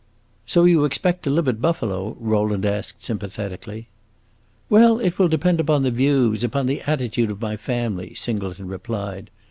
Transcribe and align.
"So 0.47 0.63
you 0.63 0.83
expect 0.83 1.21
to 1.25 1.29
live 1.29 1.47
at 1.47 1.61
Buffalo?" 1.61 2.17
Rowland 2.19 2.65
asked 2.65 3.03
sympathetically. 3.03 3.87
"Well, 4.67 4.99
it 4.99 5.19
will 5.19 5.27
depend 5.27 5.59
upon 5.59 5.83
the 5.83 5.91
views 5.91 6.43
upon 6.43 6.65
the 6.65 6.81
attitude 6.81 7.29
of 7.29 7.39
my 7.39 7.55
family," 7.55 8.15
Singleton 8.15 8.67
replied. 8.67 9.29